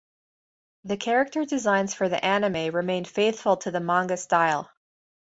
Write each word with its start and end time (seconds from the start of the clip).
The 0.85 0.97
character 0.97 1.45
designs 1.45 1.93
for 1.93 2.09
the 2.09 2.25
anime 2.25 2.73
remained 2.75 3.07
faithful 3.07 3.57
to 3.57 3.69
the 3.69 3.79
manga 3.79 4.17
style. 4.17 4.67